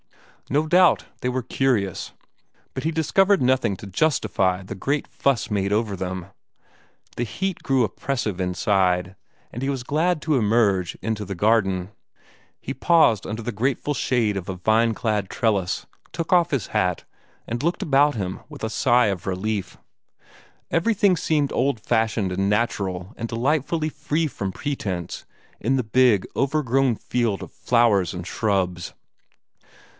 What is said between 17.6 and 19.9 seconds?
looked about him with a sigh of relief.